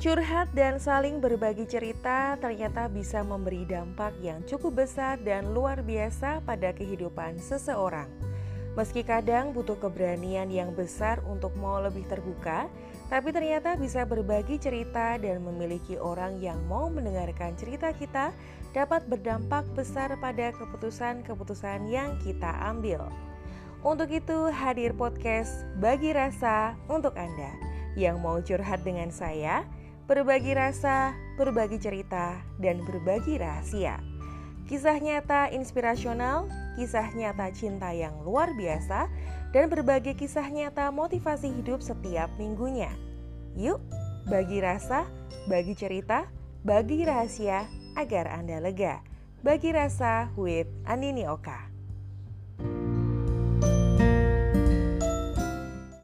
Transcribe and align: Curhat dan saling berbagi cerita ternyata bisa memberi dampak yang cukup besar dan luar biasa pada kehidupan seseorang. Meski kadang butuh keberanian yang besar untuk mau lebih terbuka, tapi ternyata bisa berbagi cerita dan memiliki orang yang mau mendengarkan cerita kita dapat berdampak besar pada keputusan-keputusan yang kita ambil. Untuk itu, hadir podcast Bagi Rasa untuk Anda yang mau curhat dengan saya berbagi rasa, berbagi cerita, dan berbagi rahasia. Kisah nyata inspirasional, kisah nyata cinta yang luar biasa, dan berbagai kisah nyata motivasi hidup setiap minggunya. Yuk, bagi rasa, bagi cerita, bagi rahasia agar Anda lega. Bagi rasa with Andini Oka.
Curhat 0.00 0.48
dan 0.56 0.80
saling 0.80 1.20
berbagi 1.20 1.68
cerita 1.68 2.32
ternyata 2.40 2.88
bisa 2.88 3.20
memberi 3.20 3.68
dampak 3.68 4.16
yang 4.24 4.40
cukup 4.48 4.88
besar 4.88 5.20
dan 5.20 5.52
luar 5.52 5.84
biasa 5.84 6.40
pada 6.40 6.72
kehidupan 6.72 7.36
seseorang. 7.36 8.08
Meski 8.80 9.04
kadang 9.04 9.52
butuh 9.52 9.76
keberanian 9.76 10.48
yang 10.48 10.72
besar 10.72 11.20
untuk 11.28 11.52
mau 11.60 11.84
lebih 11.84 12.08
terbuka, 12.08 12.64
tapi 13.12 13.28
ternyata 13.28 13.76
bisa 13.76 14.08
berbagi 14.08 14.56
cerita 14.56 15.20
dan 15.20 15.44
memiliki 15.44 16.00
orang 16.00 16.40
yang 16.40 16.56
mau 16.64 16.88
mendengarkan 16.88 17.52
cerita 17.60 17.92
kita 17.92 18.32
dapat 18.72 19.04
berdampak 19.04 19.68
besar 19.76 20.16
pada 20.16 20.48
keputusan-keputusan 20.56 21.92
yang 21.92 22.16
kita 22.24 22.48
ambil. 22.72 23.04
Untuk 23.84 24.08
itu, 24.08 24.48
hadir 24.48 24.96
podcast 24.96 25.68
Bagi 25.76 26.16
Rasa 26.16 26.72
untuk 26.88 27.12
Anda 27.20 27.52
yang 28.00 28.24
mau 28.24 28.40
curhat 28.40 28.80
dengan 28.80 29.12
saya 29.12 29.68
berbagi 30.10 30.58
rasa, 30.58 31.14
berbagi 31.38 31.78
cerita, 31.78 32.42
dan 32.58 32.82
berbagi 32.82 33.38
rahasia. 33.38 34.02
Kisah 34.66 34.98
nyata 34.98 35.54
inspirasional, 35.54 36.50
kisah 36.74 37.14
nyata 37.14 37.46
cinta 37.54 37.94
yang 37.94 38.18
luar 38.26 38.50
biasa, 38.58 39.06
dan 39.54 39.70
berbagai 39.70 40.18
kisah 40.18 40.50
nyata 40.50 40.90
motivasi 40.90 41.54
hidup 41.62 41.78
setiap 41.78 42.26
minggunya. 42.42 42.90
Yuk, 43.54 43.78
bagi 44.26 44.58
rasa, 44.58 45.06
bagi 45.46 45.78
cerita, 45.78 46.26
bagi 46.66 47.06
rahasia 47.06 47.70
agar 47.94 48.34
Anda 48.34 48.58
lega. 48.58 49.06
Bagi 49.46 49.70
rasa 49.70 50.26
with 50.34 50.66
Andini 50.90 51.22
Oka. 51.30 51.79